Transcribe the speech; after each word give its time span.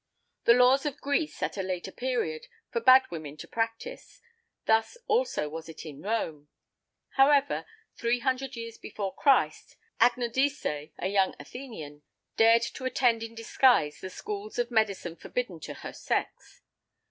The 0.45 0.55
laws 0.55 0.87
of 0.87 0.99
Greece, 0.99 1.43
at 1.43 1.57
a 1.57 1.61
later 1.61 1.91
period, 1.91 2.47
forbad 2.73 3.11
women 3.11 3.37
to 3.37 3.47
practise; 3.47 4.19
thus, 4.65 4.97
also, 5.05 5.47
was 5.47 5.69
it 5.69 5.85
in 5.85 6.01
Rome. 6.01 6.47
However, 7.17 7.67
300 7.97 8.55
years 8.55 8.79
before 8.79 9.13
Christ, 9.13 9.75
Agnodice—a 9.99 11.07
young 11.07 11.35
Athenian—dared 11.39 12.63
to 12.63 12.85
attend 12.85 13.21
in 13.21 13.35
disguise 13.35 13.99
the 13.99 14.09
schools 14.09 14.57
of 14.57 14.71
medicine 14.71 15.17
forbidden 15.17 15.59
to 15.59 15.75
her 15.85 15.93
sex. 15.93 16.63